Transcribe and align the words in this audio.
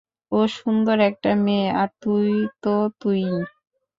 ও 0.31 0.39
সুন্দর 0.57 0.97
একটা 1.09 1.31
মেয়ে, 1.45 1.67
আর 1.81 1.89
তুই 2.01 2.27
তো 2.63 2.73
তুইই। 2.99 3.35